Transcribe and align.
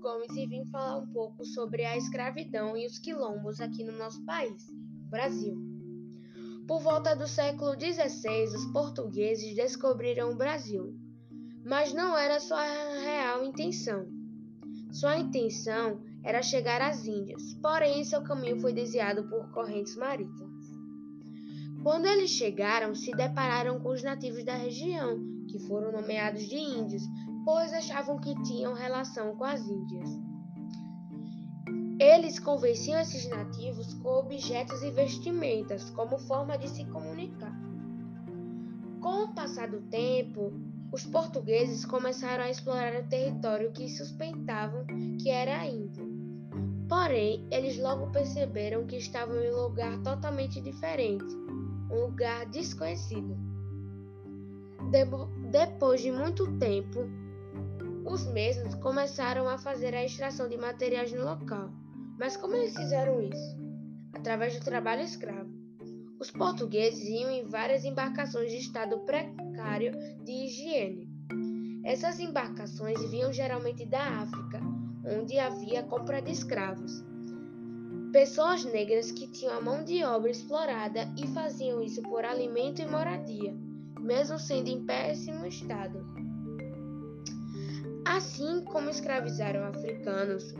Gomes 0.00 0.34
e 0.34 0.46
vim 0.46 0.64
falar 0.70 0.96
um 0.96 1.06
pouco 1.12 1.44
sobre 1.44 1.84
a 1.84 1.94
escravidão 1.94 2.74
e 2.74 2.86
os 2.86 2.98
quilombos 2.98 3.60
aqui 3.60 3.84
no 3.84 3.92
nosso 3.92 4.24
país, 4.24 4.66
Brasil. 5.10 5.54
Por 6.66 6.80
volta 6.80 7.14
do 7.14 7.28
século 7.28 7.72
XVI, 7.78 8.44
os 8.44 8.64
portugueses 8.72 9.54
descobriram 9.54 10.30
o 10.30 10.36
Brasil, 10.36 10.98
mas 11.66 11.92
não 11.92 12.16
era 12.16 12.40
sua 12.40 12.64
real 13.00 13.44
intenção. 13.44 14.08
Sua 14.90 15.18
intenção 15.18 16.00
era 16.24 16.42
chegar 16.42 16.80
às 16.80 17.06
Índias, 17.06 17.52
porém 17.60 18.02
seu 18.02 18.22
caminho 18.22 18.58
foi 18.58 18.72
desviado 18.72 19.28
por 19.28 19.50
correntes 19.50 19.96
marítimas. 19.96 20.59
Quando 21.82 22.06
eles 22.06 22.30
chegaram, 22.30 22.94
se 22.94 23.10
depararam 23.12 23.80
com 23.80 23.88
os 23.88 24.02
nativos 24.02 24.44
da 24.44 24.54
região, 24.54 25.18
que 25.48 25.58
foram 25.60 25.90
nomeados 25.90 26.46
de 26.46 26.56
índios, 26.56 27.02
pois 27.44 27.72
achavam 27.72 28.18
que 28.18 28.34
tinham 28.42 28.74
relação 28.74 29.34
com 29.36 29.44
as 29.44 29.66
Índias. 29.66 30.10
Eles 31.98 32.38
convenciam 32.38 33.00
esses 33.00 33.28
nativos 33.28 33.94
com 33.94 34.08
objetos 34.08 34.82
e 34.82 34.90
vestimentas 34.90 35.90
como 35.90 36.18
forma 36.18 36.56
de 36.56 36.68
se 36.68 36.84
comunicar. 36.86 37.52
Com 39.00 39.24
o 39.24 39.34
passar 39.34 39.70
do 39.70 39.80
tempo, 39.82 40.52
os 40.92 41.04
portugueses 41.06 41.84
começaram 41.84 42.44
a 42.44 42.50
explorar 42.50 43.02
o 43.02 43.08
território 43.08 43.72
que 43.72 43.88
suspeitavam 43.88 44.84
que 45.18 45.30
era 45.30 45.60
a 45.60 45.66
Índia. 45.66 46.04
Porém, 46.88 47.46
eles 47.50 47.78
logo 47.78 48.10
perceberam 48.10 48.86
que 48.86 48.96
estavam 48.96 49.36
em 49.36 49.52
um 49.52 49.62
lugar 49.62 50.02
totalmente 50.02 50.60
diferente, 50.60 51.24
um 51.90 52.06
lugar 52.06 52.46
desconhecido. 52.46 53.36
De 54.90 55.04
depois 55.50 56.00
de 56.00 56.10
muito 56.10 56.58
tempo, 56.58 57.00
os 58.04 58.26
mesmos 58.26 58.74
começaram 58.76 59.48
a 59.48 59.58
fazer 59.58 59.94
a 59.94 60.04
extração 60.04 60.48
de 60.48 60.56
materiais 60.56 61.12
no 61.12 61.24
local. 61.24 61.70
Mas 62.18 62.36
como 62.36 62.54
eles 62.54 62.76
fizeram 62.76 63.20
isso? 63.22 63.58
Através 64.12 64.58
do 64.58 64.64
trabalho 64.64 65.02
escravo. 65.02 65.50
Os 66.18 66.30
portugueses 66.30 67.08
iam 67.08 67.30
em 67.30 67.46
várias 67.46 67.84
embarcações 67.84 68.50
de 68.50 68.58
estado 68.58 68.98
precário 69.00 69.92
de 70.22 70.32
higiene. 70.32 71.08
Essas 71.82 72.20
embarcações 72.20 73.00
vinham 73.10 73.32
geralmente 73.32 73.86
da 73.86 74.02
África, 74.20 74.60
onde 75.04 75.38
havia 75.38 75.82
compra 75.82 76.20
de 76.20 76.30
escravos. 76.30 77.02
Pessoas 78.12 78.64
negras 78.64 79.12
que 79.12 79.28
tinham 79.28 79.56
a 79.56 79.60
mão 79.60 79.84
de 79.84 80.02
obra 80.02 80.32
explorada 80.32 81.08
e 81.16 81.28
faziam 81.28 81.80
isso 81.80 82.02
por 82.02 82.24
alimento 82.24 82.82
e 82.82 82.86
moradia, 82.86 83.54
mesmo 84.00 84.36
sendo 84.36 84.68
em 84.68 84.84
péssimo 84.84 85.46
estado. 85.46 86.04
Assim 88.04 88.64
como 88.64 88.90
escravizaram 88.90 89.64
africanos, 89.64 90.52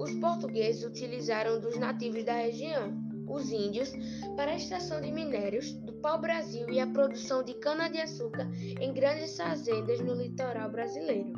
os 0.00 0.12
portugueses 0.14 0.84
utilizaram 0.84 1.60
dos 1.60 1.78
nativos 1.78 2.24
da 2.24 2.34
região, 2.34 2.92
os 3.28 3.52
índios, 3.52 3.92
para 4.34 4.50
a 4.50 4.56
extração 4.56 5.00
de 5.00 5.12
minérios 5.12 5.72
do 5.72 5.92
pau-brasil 5.94 6.68
e 6.70 6.80
a 6.80 6.88
produção 6.88 7.44
de 7.44 7.54
cana-de-açúcar 7.54 8.50
em 8.80 8.92
grandes 8.92 9.36
fazendas 9.36 10.00
no 10.00 10.14
litoral 10.14 10.70
brasileiro. 10.70 11.32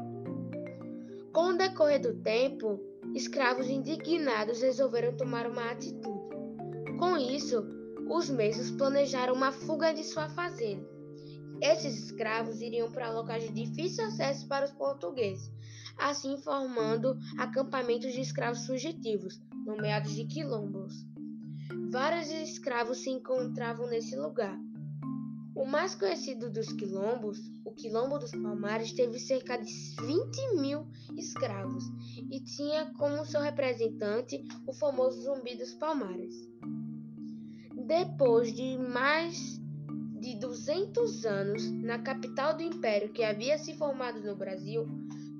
Com 1.30 1.50
o 1.50 1.58
decorrer 1.58 2.00
do 2.00 2.14
tempo, 2.14 2.80
escravos 3.14 3.68
indignados 3.68 4.60
resolveram 4.62 5.16
tomar 5.16 5.46
uma 5.46 5.70
atitude. 5.70 6.36
Com 6.98 7.16
isso, 7.16 7.64
os 8.10 8.28
mesmos 8.30 8.70
planejaram 8.70 9.34
uma 9.34 9.52
fuga 9.52 9.92
de 9.92 10.04
sua 10.04 10.28
fazenda 10.30 10.98
esses 11.60 12.04
escravos 12.04 12.60
iriam 12.60 12.90
para 12.90 13.10
locais 13.10 13.42
de 13.42 13.52
difícil 13.52 14.04
acesso 14.04 14.46
para 14.46 14.64
os 14.64 14.72
portugueses, 14.72 15.50
assim 15.98 16.36
formando 16.38 17.16
acampamentos 17.36 18.12
de 18.12 18.20
escravos 18.20 18.66
fugitivos, 18.66 19.40
nomeados 19.66 20.14
de 20.14 20.24
quilombos. 20.24 21.04
Vários 21.90 22.30
escravos 22.30 22.98
se 22.98 23.10
encontravam 23.10 23.88
nesse 23.88 24.16
lugar. 24.16 24.56
O 25.54 25.64
mais 25.64 25.96
conhecido 25.96 26.48
dos 26.48 26.72
quilombos, 26.72 27.38
o 27.64 27.72
Quilombo 27.72 28.18
dos 28.18 28.30
Palmares, 28.30 28.92
teve 28.92 29.18
cerca 29.18 29.56
de 29.56 29.72
20 30.00 30.60
mil 30.60 30.86
escravos 31.18 31.84
e 32.30 32.40
tinha 32.40 32.92
como 32.94 33.24
seu 33.24 33.40
representante 33.40 34.42
o 34.66 34.72
famoso 34.72 35.22
Zumbi 35.22 35.56
dos 35.56 35.74
Palmares. 35.74 36.34
Depois 37.86 38.52
de 38.52 38.76
mais 38.78 39.58
de 40.20 40.38
200 40.38 41.24
anos 41.24 41.70
na 41.70 41.98
capital 41.98 42.56
do 42.56 42.62
império 42.62 43.12
que 43.12 43.22
havia 43.22 43.56
se 43.58 43.74
formado 43.74 44.20
no 44.20 44.36
Brasil, 44.36 44.86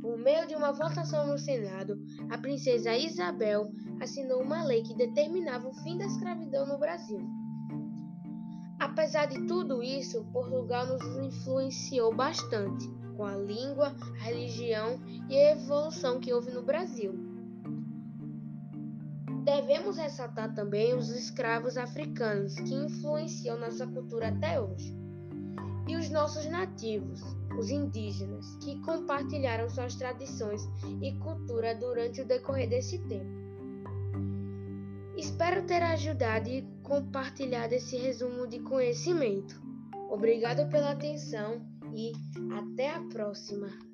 por 0.01 0.17
meio 0.17 0.47
de 0.47 0.55
uma 0.55 0.73
votação 0.73 1.27
no 1.27 1.39
Senado, 1.39 2.01
a 2.31 2.39
princesa 2.39 2.97
Isabel 2.97 3.71
assinou 4.01 4.43
uma 4.43 4.65
lei 4.65 4.83
que 4.83 4.95
determinava 4.95 5.69
o 5.69 5.75
fim 5.83 5.99
da 5.99 6.07
escravidão 6.07 6.67
no 6.67 6.79
Brasil. 6.79 7.21
Apesar 8.79 9.27
de 9.27 9.45
tudo 9.47 9.83
isso, 9.83 10.25
Portugal 10.33 10.87
nos 10.87 11.05
influenciou 11.19 12.15
bastante 12.15 12.89
com 13.19 13.25
a 13.25 13.35
língua, 13.37 13.97
a 14.21 14.23
religião 14.23 15.01
e 15.29 15.37
a 15.37 15.51
evolução 15.51 16.21
que 16.21 16.33
houve 16.33 16.53
no 16.53 16.63
Brasil. 16.63 17.19
Devemos 19.45 19.97
ressaltar 19.97 20.55
também 20.55 20.95
os 20.95 21.11
escravos 21.11 21.77
africanos 21.77 22.55
que 22.55 22.73
influenciam 22.73 23.59
nossa 23.59 23.85
cultura 23.89 24.29
até 24.29 24.61
hoje, 24.61 24.97
e 25.89 25.97
os 25.97 26.09
nossos 26.11 26.47
nativos, 26.47 27.21
os 27.59 27.71
indígenas, 27.71 28.55
que 28.63 28.81
compartilharam 28.83 29.69
suas 29.69 29.97
tradições 29.97 30.63
e 31.03 31.13
cultura 31.19 31.75
durante 31.75 32.21
o 32.21 32.25
decorrer 32.25 32.69
desse 32.69 32.99
tempo. 33.09 33.37
Espero 35.17 35.67
ter 35.67 35.83
ajudado 35.83 36.49
e 36.49 36.63
compartilhado 36.85 37.75
esse 37.75 37.97
resumo 37.97 38.47
de 38.47 38.61
conhecimento. 38.61 39.61
Obrigado 40.09 40.71
pela 40.71 40.93
atenção 40.93 41.67
e 41.95 42.13
até 42.53 42.95
a 42.95 43.01
próxima! 43.09 43.88